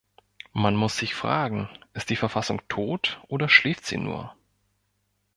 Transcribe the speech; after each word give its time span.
Man 0.53 0.75
muss 0.75 0.97
sich 0.97 1.13
fragen, 1.13 1.69
ist 1.93 2.09
die 2.09 2.15
Verfassung 2.15 2.63
tot 2.69 3.21
oder 3.27 3.47
schläft 3.47 3.85
sie 3.85 3.97
nur? 3.97 4.35